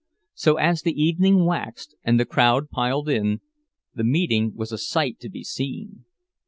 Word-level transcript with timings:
So, 0.33 0.55
as 0.57 0.81
the 0.81 0.99
evening 0.99 1.45
waxed, 1.45 1.95
and 2.03 2.19
the 2.19 2.25
crowd 2.25 2.71
piled 2.71 3.07
in, 3.07 3.41
the 3.93 4.03
meeting 4.03 4.51
was 4.55 4.71
a 4.71 4.79
sight 4.79 5.19
to 5.19 5.29
be 5.29 5.43
seen. 5.43 6.05